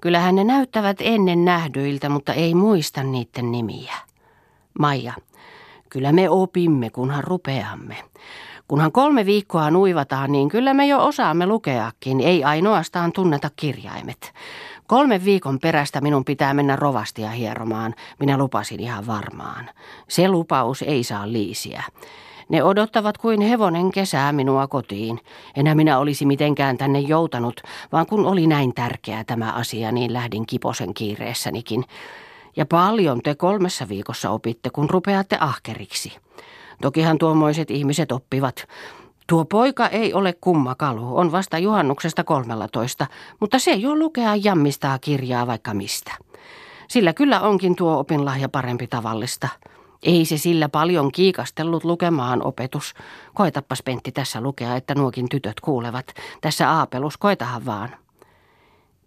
Kyllähän 0.02 0.36
ne 0.36 0.44
näyttävät 0.44 0.98
ennen 1.00 1.46
nähdyiltä, 1.46 2.10
mutta 2.10 2.34
ei 2.34 2.56
muista 2.56 3.04
niiden 3.04 3.52
nimiä. 3.52 3.94
Maija, 4.80 5.14
kyllä 5.90 6.12
me 6.12 6.30
opimme, 6.30 6.90
kunhan 6.90 7.24
rupeamme. 7.24 7.98
Kunhan 8.68 8.92
kolme 8.92 9.26
viikkoa 9.26 9.72
nuivataan, 9.72 10.32
niin 10.32 10.50
kyllä 10.50 10.74
me 10.74 10.88
jo 10.88 11.06
osaamme 11.06 11.46
lukeakin, 11.46 12.20
ei 12.20 12.44
ainoastaan 12.44 13.12
tunneta 13.12 13.50
kirjaimet. 13.56 14.34
Kolmen 14.88 15.26
viikon 15.26 15.60
perästä 15.60 16.02
minun 16.02 16.26
pitää 16.26 16.54
mennä 16.54 16.76
rovastia 16.76 17.30
hieromaan, 17.30 17.96
minä 18.20 18.38
lupasin 18.38 18.80
ihan 18.80 19.08
varmaan. 19.08 19.70
Se 20.08 20.28
lupaus 20.28 20.82
ei 20.82 21.04
saa 21.04 21.32
liisiä. 21.32 21.84
Ne 22.50 22.64
odottavat 22.64 23.18
kuin 23.18 23.42
hevonen 23.42 23.92
kesää 23.92 24.32
minua 24.32 24.68
kotiin. 24.68 25.20
Enää 25.56 25.76
minä 25.76 26.00
olisi 26.00 26.26
mitenkään 26.26 26.78
tänne 26.78 27.00
joutanut, 27.00 27.62
vaan 27.92 28.06
kun 28.06 28.26
oli 28.26 28.48
näin 28.48 28.74
tärkeä 28.74 29.24
tämä 29.24 29.52
asia, 29.52 29.92
niin 29.92 30.14
lähdin 30.14 30.46
kiposen 30.46 30.94
kiireessänikin. 30.94 31.84
Ja 32.56 32.66
paljon 32.66 33.22
te 33.22 33.36
kolmessa 33.36 33.90
viikossa 33.90 34.30
opitte, 34.30 34.70
kun 34.70 34.90
rupeatte 34.90 35.38
ahkeriksi. 35.40 36.18
Tokihan 36.82 37.18
tuommoiset 37.18 37.72
ihmiset 37.72 38.12
oppivat. 38.12 38.68
Tuo 39.34 39.46
poika 39.46 39.88
ei 39.88 40.14
ole 40.14 40.34
kummakalu, 40.42 41.18
on 41.18 41.32
vasta 41.32 41.58
juhannuksesta 41.58 42.24
kolmellatoista, 42.24 43.08
mutta 43.40 43.60
se 43.60 43.72
jo 43.72 43.96
lukea 43.96 44.36
jammistaa 44.36 45.00
kirjaa 45.00 45.48
vaikka 45.48 45.74
mistä. 45.74 46.12
Sillä 46.88 47.14
kyllä 47.14 47.42
onkin 47.42 47.76
tuo 47.76 48.00
opinlahja 48.00 48.50
parempi 48.50 48.88
tavallista. 48.88 49.48
Ei 50.04 50.26
se 50.26 50.38
sillä 50.38 50.70
paljon 50.70 51.12
kiikastellut 51.12 51.84
lukemaan 51.84 52.46
opetus. 52.46 52.94
Koetappas 53.34 53.84
Pentti 53.84 54.12
tässä 54.12 54.42
lukea, 54.42 54.76
että 54.76 54.96
nuokin 54.96 55.30
tytöt 55.30 55.60
kuulevat. 55.60 56.14
Tässä 56.42 56.72
aapelus, 56.72 57.18
koetahan 57.18 57.66
vaan. 57.66 57.90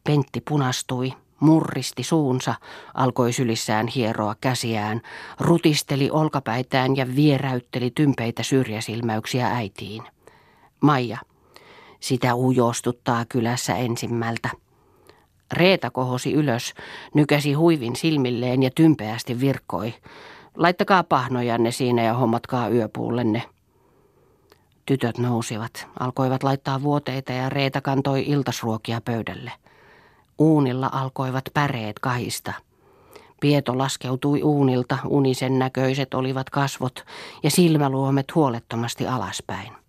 Pentti 0.04 0.40
punastui, 0.40 1.12
murristi 1.40 2.02
suunsa, 2.02 2.54
alkoi 2.94 3.32
sylissään 3.32 3.86
hieroa 3.86 4.34
käsiään, 4.40 5.00
rutisteli 5.40 6.10
olkapäitään 6.10 6.96
ja 6.96 7.16
vieräytteli 7.16 7.90
tympeitä 7.90 8.42
syrjäsilmäyksiä 8.42 9.46
äitiin. 9.46 10.15
Maija, 10.80 11.18
sitä 12.00 12.34
ujostuttaa 12.34 13.24
kylässä 13.28 13.76
ensimmältä. 13.76 14.50
Reeta 15.52 15.90
kohosi 15.90 16.32
ylös, 16.32 16.74
nykäsi 17.14 17.52
huivin 17.52 17.96
silmilleen 17.96 18.62
ja 18.62 18.70
tympeästi 18.74 19.40
virkkoi. 19.40 19.94
Laittakaa 20.56 21.02
pahnojanne 21.02 21.70
siinä 21.70 22.02
ja 22.02 22.14
hommatkaa 22.14 22.68
yöpuullenne. 22.68 23.42
Tytöt 24.86 25.18
nousivat, 25.18 25.86
alkoivat 26.00 26.42
laittaa 26.42 26.82
vuoteita 26.82 27.32
ja 27.32 27.48
Reeta 27.48 27.80
kantoi 27.80 28.24
iltasruokia 28.26 29.00
pöydälle. 29.00 29.52
Uunilla 30.38 30.90
alkoivat 30.92 31.44
päreet 31.54 31.98
kahista. 31.98 32.52
Pieto 33.40 33.78
laskeutui 33.78 34.42
uunilta, 34.42 34.98
unisen 35.04 35.58
näköiset 35.58 36.14
olivat 36.14 36.50
kasvot 36.50 37.04
ja 37.42 37.50
silmäluomet 37.50 38.34
huolettomasti 38.34 39.06
alaspäin. 39.06 39.85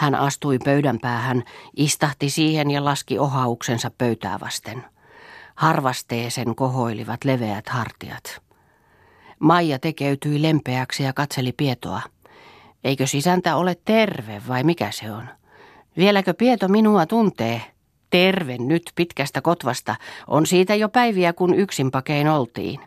Hän 0.00 0.14
astui 0.14 0.58
pöydän 0.64 0.98
päähän, 0.98 1.42
istahti 1.76 2.30
siihen 2.30 2.70
ja 2.70 2.84
laski 2.84 3.18
ohauksensa 3.18 3.90
pöytää 3.98 4.40
vasten. 4.40 4.84
Harvasteesen 5.54 6.54
kohoilivat 6.54 7.24
leveät 7.24 7.68
hartiat. 7.68 8.42
Maija 9.38 9.78
tekeytyi 9.78 10.42
lempeäksi 10.42 11.02
ja 11.02 11.12
katseli 11.12 11.52
Pietoa. 11.52 12.02
Eikö 12.84 13.06
sisäntä 13.06 13.56
ole 13.56 13.76
terve 13.84 14.42
vai 14.48 14.64
mikä 14.64 14.90
se 14.90 15.12
on? 15.12 15.28
Vieläkö 15.96 16.34
Pieto 16.34 16.68
minua 16.68 17.06
tuntee? 17.06 17.62
Terve 18.10 18.58
nyt 18.58 18.82
pitkästä 18.94 19.40
kotvasta. 19.40 19.96
On 20.26 20.46
siitä 20.46 20.74
jo 20.74 20.88
päiviä, 20.88 21.32
kun 21.32 21.54
yksin 21.54 21.90
pakein 21.90 22.28
oltiin. 22.28 22.80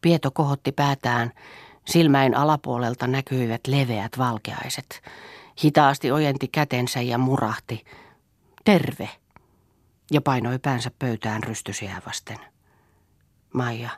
Pieto 0.00 0.30
kohotti 0.30 0.72
päätään. 0.72 1.32
Silmäin 1.84 2.36
alapuolelta 2.36 3.06
näkyivät 3.06 3.60
leveät 3.66 4.18
valkeaiset. 4.18 5.02
Hitaasti 5.64 6.12
ojenti 6.12 6.48
kätensä 6.48 7.00
ja 7.00 7.18
murahti. 7.18 7.84
Terve. 8.64 9.08
Ja 10.10 10.20
painoi 10.20 10.58
päänsä 10.58 10.90
pöytään 10.98 11.42
rystysiä 11.42 12.02
vasten. 12.06 12.38
Maija. 13.52 13.90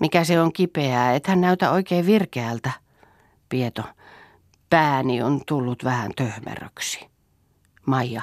Mikä 0.00 0.24
se 0.24 0.40
on 0.40 0.52
kipeää, 0.52 1.14
et 1.14 1.26
hän 1.26 1.40
näytä 1.40 1.70
oikein 1.70 2.06
virkeältä. 2.06 2.70
Pieto. 3.48 3.82
Pääni 4.70 5.22
on 5.22 5.40
tullut 5.46 5.84
vähän 5.84 6.12
töhmeröksi. 6.16 7.10
Maija. 7.86 8.22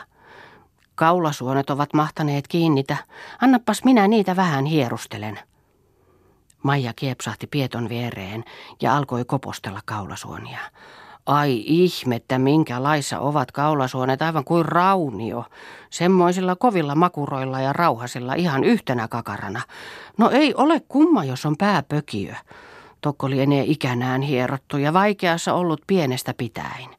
Kaulasuonet 0.96 1.70
ovat 1.70 1.94
mahtaneet 1.94 2.48
kiinnitä. 2.48 2.98
Annapas 3.42 3.84
minä 3.84 4.08
niitä 4.08 4.36
vähän 4.36 4.66
hierustelen. 4.66 5.40
Maija 6.64 6.94
kiepsahti 6.96 7.48
Pieton 7.48 7.90
viereen 7.90 8.44
ja 8.82 8.98
alkoi 8.98 9.26
kopostella 9.26 9.80
kaulasuonia. 9.86 10.60
Ai 11.28 11.64
ihmettä, 11.66 12.40
minkälaissa 12.40 13.20
ovat 13.20 13.52
kaulasuonet 13.52 14.22
aivan 14.22 14.44
kuin 14.44 14.66
raunio. 14.66 15.46
Semmoisilla 15.90 16.56
kovilla 16.56 16.96
makuroilla 16.96 17.62
ja 17.62 17.74
rauhasilla 17.74 18.34
ihan 18.34 18.64
yhtenä 18.64 19.08
kakarana. 19.08 19.62
No 20.18 20.30
ei 20.30 20.54
ole 20.56 20.82
kumma, 20.88 21.24
jos 21.24 21.46
on 21.46 21.58
pääpökiö. 21.58 22.34
Tokko 23.02 23.30
lienee 23.30 23.64
ikänään 23.68 24.22
hierottu 24.22 24.78
ja 24.78 24.94
vaikeassa 24.94 25.54
ollut 25.54 25.82
pienestä 25.88 26.34
pitäen. 26.38 26.90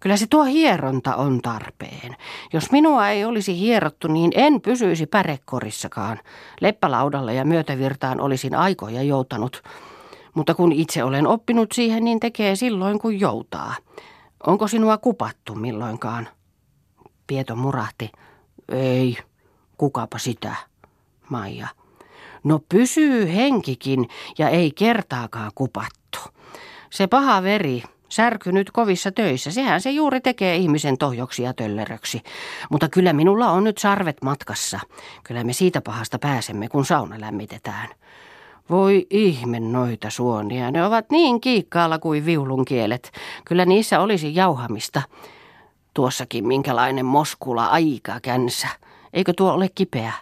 Kyllä 0.00 0.16
se 0.16 0.26
tuo 0.26 0.44
hieronta 0.44 1.16
on 1.16 1.42
tarpeen. 1.42 2.16
Jos 2.52 2.70
minua 2.70 3.08
ei 3.08 3.24
olisi 3.24 3.58
hierottu, 3.58 4.08
niin 4.08 4.32
en 4.34 4.60
pysyisi 4.60 5.06
pärekorissakaan. 5.06 6.20
Leppälaudalle 6.60 7.34
ja 7.34 7.44
myötävirtaan 7.44 8.20
olisin 8.20 8.54
aikoja 8.54 9.02
joutanut. 9.02 9.62
Mutta 10.38 10.54
kun 10.54 10.72
itse 10.72 11.04
olen 11.04 11.26
oppinut 11.26 11.72
siihen, 11.72 12.04
niin 12.04 12.20
tekee 12.20 12.56
silloin 12.56 12.98
kun 12.98 13.20
joutaa. 13.20 13.74
Onko 14.46 14.68
sinua 14.68 14.98
kupattu 14.98 15.54
milloinkaan? 15.54 16.28
Pieto 17.26 17.56
murahti. 17.56 18.12
Ei, 18.72 19.16
kukapa 19.78 20.18
sitä, 20.18 20.54
Maija. 21.28 21.68
No 22.44 22.60
pysyy 22.68 23.34
henkikin 23.34 24.08
ja 24.38 24.48
ei 24.48 24.70
kertaakaan 24.70 25.52
kupattu. 25.54 26.18
Se 26.90 27.06
paha 27.06 27.42
veri, 27.42 27.82
särkynyt 28.08 28.70
kovissa 28.70 29.12
töissä, 29.12 29.50
sehän 29.50 29.80
se 29.80 29.90
juuri 29.90 30.20
tekee 30.20 30.56
ihmisen 30.56 30.98
tohjoksi 30.98 31.42
ja 31.42 31.54
tölleröksi. 31.54 32.22
Mutta 32.70 32.88
kyllä 32.88 33.12
minulla 33.12 33.50
on 33.50 33.64
nyt 33.64 33.78
sarvet 33.78 34.16
matkassa. 34.22 34.80
Kyllä 35.24 35.44
me 35.44 35.52
siitä 35.52 35.80
pahasta 35.80 36.18
pääsemme, 36.18 36.68
kun 36.68 36.84
sauna 36.84 37.20
lämmitetään. 37.20 37.88
Voi 38.70 39.06
ihme 39.10 39.60
noita 39.60 40.10
suonia, 40.10 40.70
ne 40.70 40.86
ovat 40.86 41.10
niin 41.10 41.40
kiikkaalla 41.40 41.98
kuin 41.98 42.26
viulun 42.26 42.64
kielet. 42.64 43.12
Kyllä 43.44 43.64
niissä 43.64 44.00
olisi 44.00 44.34
jauhamista. 44.34 45.02
Tuossakin 45.94 46.46
minkälainen 46.46 47.06
moskula 47.06 47.66
aika 47.66 48.20
känsä. 48.20 48.68
Eikö 49.12 49.32
tuo 49.36 49.52
ole 49.52 49.68
kipeä? 49.74 50.12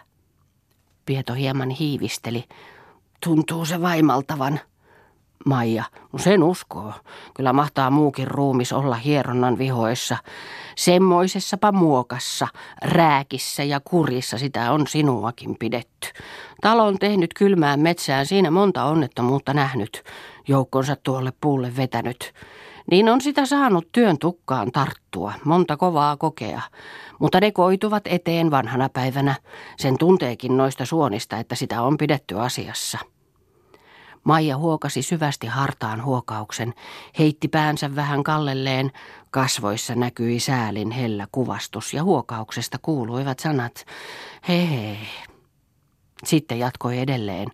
Pieto 1.05 1.33
hieman 1.33 1.69
hiivisteli. 1.69 2.43
Tuntuu 3.23 3.65
se 3.65 3.81
vaimaltavan. 3.81 4.59
Maija, 5.47 5.83
no 6.13 6.19
sen 6.19 6.43
uskoo. 6.43 6.93
Kyllä 7.33 7.53
mahtaa 7.53 7.89
muukin 7.89 8.27
ruumis 8.27 8.73
olla 8.73 8.95
hieronnan 8.95 9.57
vihoissa. 9.57 10.17
Semmoisessapa 10.75 11.71
muokassa, 11.71 12.47
rääkissä 12.81 13.63
ja 13.63 13.79
kurissa 13.79 14.37
sitä 14.37 14.71
on 14.71 14.87
sinuakin 14.87 15.55
pidetty. 15.59 16.07
Talo 16.61 16.83
on 16.83 16.99
tehnyt 16.99 17.33
kylmään 17.33 17.79
metsään 17.79 18.25
siinä 18.25 18.51
monta 18.51 18.83
onnettomuutta 18.83 19.53
nähnyt, 19.53 20.03
joukkonsa 20.47 20.95
tuolle 20.95 21.33
puulle 21.41 21.75
vetänyt. 21.77 22.33
Niin 22.91 23.09
on 23.09 23.21
sitä 23.21 23.45
saanut 23.45 23.87
työn 23.91 24.17
tukkaan 24.17 24.71
tarttua, 24.71 25.33
monta 25.43 25.77
kovaa 25.77 26.17
kokea. 26.17 26.61
Mutta 27.19 27.39
ne 27.39 27.51
koituvat 27.51 28.03
eteen 28.07 28.51
vanhana 28.51 28.89
päivänä. 28.89 29.35
Sen 29.77 29.97
tunteekin 29.97 30.57
noista 30.57 30.85
suonista, 30.85 31.37
että 31.37 31.55
sitä 31.55 31.81
on 31.81 31.97
pidetty 31.97 32.39
asiassa. 32.39 32.97
Maija 34.27 34.57
huokasi 34.57 35.01
syvästi 35.01 35.47
hartaan 35.47 36.03
huokauksen, 36.03 36.73
heitti 37.19 37.47
päänsä 37.47 37.95
vähän 37.95 38.23
kallelleen, 38.23 38.91
kasvoissa 39.31 39.95
näkyi 39.95 40.39
säälin 40.39 40.91
hellä 40.91 41.27
kuvastus 41.31 41.93
ja 41.93 42.03
huokauksesta 42.03 42.77
kuuluivat 42.81 43.39
sanat, 43.39 43.85
hei. 44.47 44.97
Sitten 46.23 46.59
jatkoi 46.59 46.99
edelleen, 46.99 47.47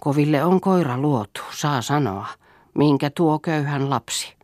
koville 0.00 0.44
on 0.44 0.60
koira 0.60 0.98
luotu, 0.98 1.40
saa 1.50 1.82
sanoa, 1.82 2.26
minkä 2.74 3.10
tuo 3.10 3.38
köyhän 3.38 3.90
lapsi. 3.90 4.36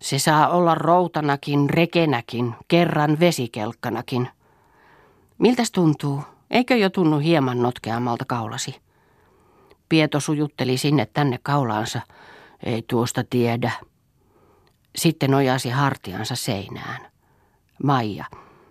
Se 0.00 0.18
saa 0.18 0.48
olla 0.48 0.74
routanakin, 0.74 1.70
rekenäkin, 1.70 2.54
kerran 2.68 3.20
vesikelkkanakin. 3.20 4.28
Miltäs 5.38 5.70
tuntuu? 5.70 6.22
Eikö 6.50 6.76
jo 6.76 6.90
tunnu 6.90 7.18
hieman 7.18 7.62
notkeammalta 7.62 8.24
kaulasi? 8.24 8.89
Pieto 9.90 10.20
sujutteli 10.20 10.76
sinne 10.76 11.06
tänne 11.06 11.38
kaulaansa. 11.42 12.00
Ei 12.62 12.84
tuosta 12.88 13.24
tiedä. 13.30 13.70
Sitten 14.96 15.30
nojasi 15.30 15.70
hartiansa 15.70 16.36
seinään. 16.36 17.10
Maija. 17.82 18.24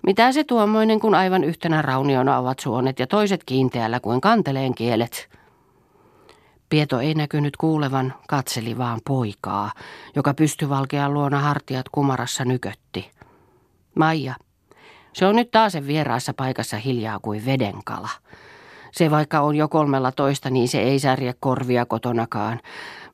Mitä 0.05 0.31
se 0.31 0.43
tuommoinen, 0.43 0.99
kun 0.99 1.15
aivan 1.15 1.43
yhtenä 1.43 1.81
rauniona 1.81 2.37
ovat 2.37 2.59
suonet 2.59 2.99
ja 2.99 3.07
toiset 3.07 3.43
kiinteällä 3.43 3.99
kuin 3.99 4.21
kanteleen 4.21 4.75
kielet? 4.75 5.29
Pieto 6.69 6.99
ei 6.99 7.13
näkynyt 7.13 7.57
kuulevan, 7.57 8.13
katseli 8.27 8.77
vaan 8.77 8.99
poikaa, 9.07 9.71
joka 10.15 10.33
pystyvalkean 10.33 11.13
luona 11.13 11.39
hartiat 11.39 11.89
kumarassa 11.91 12.45
nykötti. 12.45 13.11
Maija. 13.95 14.35
Se 15.13 15.25
on 15.25 15.35
nyt 15.35 15.51
taas 15.51 15.73
vieraassa 15.87 16.33
paikassa 16.33 16.77
hiljaa 16.77 17.19
kuin 17.19 17.45
vedenkala. 17.45 18.09
Se 18.91 19.11
vaikka 19.11 19.41
on 19.41 19.55
jo 19.55 19.67
kolmella 19.67 20.11
toista, 20.11 20.49
niin 20.49 20.67
se 20.67 20.79
ei 20.81 20.99
särje 20.99 21.33
korvia 21.39 21.85
kotonakaan. 21.85 22.59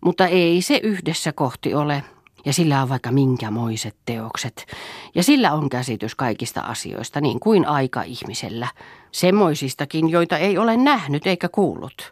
Mutta 0.01 0.27
ei 0.27 0.61
se 0.61 0.79
yhdessä 0.83 1.31
kohti 1.33 1.73
ole. 1.73 2.03
Ja 2.45 2.53
sillä 2.53 2.81
on 2.81 2.89
vaikka 2.89 3.11
minkämoiset 3.11 3.95
teokset. 4.05 4.65
Ja 5.15 5.23
sillä 5.23 5.53
on 5.53 5.69
käsitys 5.69 6.15
kaikista 6.15 6.61
asioista, 6.61 7.21
niin 7.21 7.39
kuin 7.39 7.67
aika 7.67 8.01
ihmisellä. 8.01 8.67
Semmoisistakin, 9.11 10.09
joita 10.09 10.37
ei 10.37 10.57
ole 10.57 10.77
nähnyt 10.77 11.27
eikä 11.27 11.49
kuullut. 11.49 12.11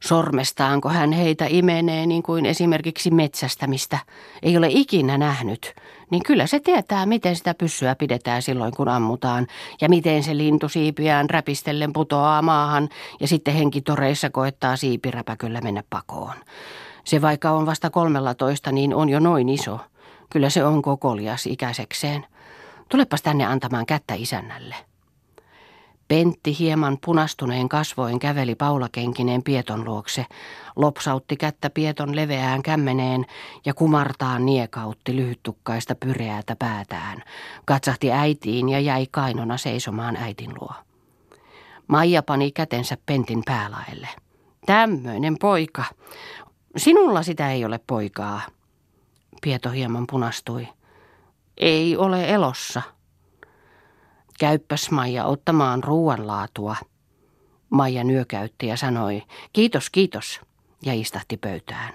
Sormestaanko 0.00 0.88
hän 0.88 1.12
heitä 1.12 1.46
imenee 1.48 2.06
niin 2.06 2.22
kuin 2.22 2.46
esimerkiksi 2.46 3.10
metsästämistä, 3.10 3.98
ei 4.42 4.56
ole 4.56 4.66
ikinä 4.70 5.18
nähnyt, 5.18 5.74
niin 6.10 6.22
kyllä 6.22 6.46
se 6.46 6.60
tietää, 6.60 7.06
miten 7.06 7.36
sitä 7.36 7.54
pyssyä 7.54 7.94
pidetään 7.94 8.42
silloin, 8.42 8.72
kun 8.76 8.88
ammutaan, 8.88 9.46
ja 9.80 9.88
miten 9.88 10.22
se 10.22 10.36
lintu 10.36 10.68
siipiään 10.68 11.30
räpistellen 11.30 11.92
putoaa 11.92 12.42
maahan, 12.42 12.88
ja 13.20 13.28
sitten 13.28 13.54
henkitoreissa 13.54 14.30
koettaa 14.30 14.76
siipiräpäköllä 14.76 15.60
mennä 15.60 15.82
pakoon. 15.90 16.34
Se 17.04 17.22
vaikka 17.22 17.50
on 17.50 17.66
vasta 17.66 17.90
kolmella 17.90 18.34
toista, 18.34 18.72
niin 18.72 18.94
on 18.94 19.08
jo 19.08 19.20
noin 19.20 19.48
iso. 19.48 19.78
Kyllä 20.30 20.50
se 20.50 20.64
on 20.64 20.82
kokolias 20.82 21.46
ikäisekseen. 21.46 22.26
Tulepas 22.88 23.22
tänne 23.22 23.46
antamaan 23.46 23.86
kättä 23.86 24.14
isännälle. 24.14 24.87
Pentti 26.08 26.58
hieman 26.58 26.98
punastuneen 27.04 27.68
kasvoin 27.68 28.18
käveli 28.18 28.54
paulakenkineen 28.54 29.42
Pieton 29.42 29.84
luokse, 29.84 30.26
lopsautti 30.76 31.36
kättä 31.36 31.70
Pieton 31.70 32.16
leveään 32.16 32.62
kämmeneen 32.62 33.26
ja 33.64 33.74
kumartaan 33.74 34.46
niekautti 34.46 35.16
lyhyttukkaista 35.16 35.94
pyreätä 35.94 36.56
päätään. 36.56 37.22
Katsahti 37.64 38.12
äitiin 38.12 38.68
ja 38.68 38.80
jäi 38.80 39.06
kainona 39.10 39.56
seisomaan 39.56 40.16
äitin 40.16 40.50
luo. 40.60 40.74
Maija 41.86 42.22
pani 42.22 42.50
kätensä 42.50 42.96
Pentin 43.06 43.42
päälaelle. 43.44 44.08
Tämmöinen 44.66 45.36
poika. 45.40 45.84
Sinulla 46.76 47.22
sitä 47.22 47.52
ei 47.52 47.64
ole 47.64 47.80
poikaa. 47.86 48.40
Pieto 49.42 49.70
hieman 49.70 50.06
punastui. 50.06 50.68
Ei 51.56 51.96
ole 51.96 52.30
elossa. 52.30 52.82
Käyppäs 54.38 54.90
Maija 54.90 55.24
ottamaan 55.24 55.84
ruoanlaatua. 55.84 56.76
Maija 57.70 58.04
nyökäytti 58.04 58.66
ja 58.66 58.76
sanoi, 58.76 59.22
kiitos, 59.52 59.90
kiitos, 59.90 60.40
ja 60.84 60.94
istahti 60.94 61.36
pöytään. 61.36 61.94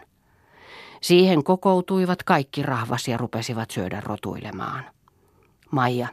Siihen 1.02 1.44
kokoutuivat 1.44 2.24
kaikki 2.24 2.64
rahvas 2.64 3.08
ja 3.08 3.18
rupesivat 3.18 3.72
syödä 3.72 4.02
rotuilemaan. 4.06 4.84
Maija, 5.72 6.08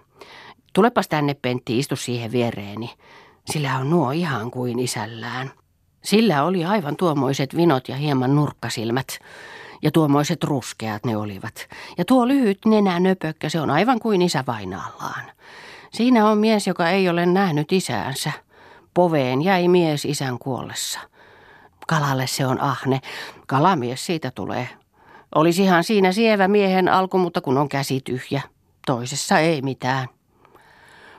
tulepas 0.72 1.08
tänne 1.08 1.34
Pentti, 1.34 1.78
istu 1.78 1.96
siihen 1.96 2.32
viereeni. 2.32 2.90
Sillä 3.50 3.76
on 3.76 3.90
nuo 3.90 4.10
ihan 4.10 4.50
kuin 4.50 4.78
isällään. 4.78 5.50
Sillä 6.04 6.44
oli 6.44 6.64
aivan 6.64 6.96
tuommoiset 6.96 7.56
vinot 7.56 7.88
ja 7.88 7.96
hieman 7.96 8.34
nurkkasilmät. 8.36 9.18
Ja 9.82 9.90
tuommoiset 9.90 10.44
ruskeat 10.44 11.04
ne 11.04 11.16
olivat. 11.16 11.68
Ja 11.98 12.04
tuo 12.04 12.28
lyhyt 12.28 12.58
nenä 12.66 13.00
nöpökkä, 13.00 13.48
se 13.48 13.60
on 13.60 13.70
aivan 13.70 14.00
kuin 14.00 14.22
isä 14.22 14.44
vainaallaan. 14.46 15.24
Siinä 15.90 16.29
on 16.29 16.38
mies, 16.38 16.66
joka 16.66 16.90
ei 16.90 17.09
ole 17.09 17.26
nähnyt 17.26 17.72
isäänsä. 17.72 18.33
Poveen 18.94 19.42
jäi 19.42 19.68
mies 19.68 20.05
isän 20.05 20.38
kuollessa. 20.38 21.00
Kalalle 21.87 22.26
se 22.26 22.46
on 22.46 22.61
ahne. 22.61 23.00
Kalamies 23.46 24.07
siitä 24.07 24.31
tulee. 24.31 24.68
Olisihan 25.35 25.85
siinä 25.85 26.12
sievä 26.12 26.48
miehen 26.48 26.88
alku, 26.88 27.18
mutta 27.18 27.40
kun 27.40 27.59
on 27.59 27.68
käsi 27.68 28.00
tyhjä. 28.00 28.42
Toisessa 28.87 29.38
ei 29.38 29.62
mitään. 29.62 30.09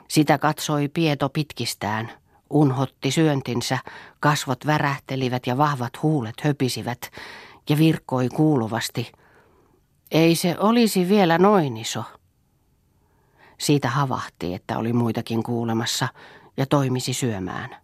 Sitä 0.08 0.38
katsoi 0.38 0.88
Pieto 0.88 1.28
pitkistään. 1.28 2.10
Unhotti 2.50 3.10
syöntinsä, 3.10 3.78
kasvot 4.20 4.66
värähtelivät 4.66 5.46
ja 5.46 5.58
vahvat 5.58 6.02
huulet 6.02 6.34
höpisivät 6.44 7.10
ja 7.68 7.78
virkkoi 7.78 8.28
kuuluvasti. 8.28 9.12
Ei 10.10 10.34
se 10.34 10.56
olisi 10.58 11.08
vielä 11.08 11.38
noin 11.38 11.76
iso. 11.76 12.04
Siitä 13.62 13.88
havahti, 13.88 14.54
että 14.54 14.78
oli 14.78 14.92
muitakin 14.92 15.42
kuulemassa 15.42 16.08
ja 16.56 16.66
toimisi 16.66 17.12
syömään. 17.12 17.76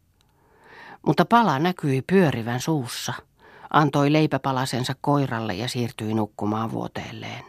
Mutta 1.06 1.24
pala 1.24 1.58
näkyi 1.58 2.02
pyörivän 2.02 2.60
suussa, 2.60 3.12
antoi 3.70 4.12
leipäpalasensa 4.12 4.94
koiralle 5.00 5.54
ja 5.54 5.68
siirtyi 5.68 6.14
nukkumaan 6.14 6.70
vuoteelleen. 6.70 7.44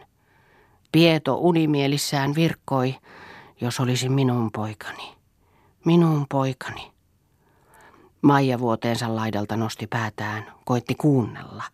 Pieto 0.92 1.34
unimielissään 1.34 2.34
virkkoi, 2.34 2.94
jos 3.60 3.80
olisi 3.80 4.08
minun 4.08 4.50
poikani. 4.52 5.16
Minun 5.84 6.26
poikani. 6.28 6.92
Maija 8.22 8.58
vuoteensa 8.58 9.16
laidalta 9.16 9.56
nosti 9.56 9.86
päätään, 9.86 10.52
koitti 10.64 10.94
kuunnella. 10.94 11.64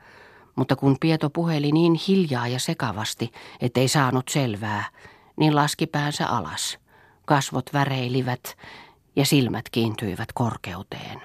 Mutta 0.55 0.77
kun 0.77 0.97
Pieto 1.01 1.31
puheli 1.31 1.73
niin 1.73 1.95
hiljaa 2.09 2.49
ja 2.49 2.59
sekavasti, 2.59 3.33
ettei 3.61 3.89
saanut 3.89 4.29
selvää, 4.29 4.85
niin 5.37 5.57
laski 5.57 5.87
päänsä 5.87 6.27
alas. 6.27 6.79
Kasvot 7.25 7.71
väreilivät 7.73 8.57
ja 9.17 9.25
silmät 9.25 9.69
kiintyivät 9.71 10.29
korkeuteen. 10.35 11.23